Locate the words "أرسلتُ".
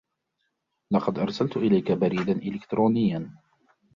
1.19-1.57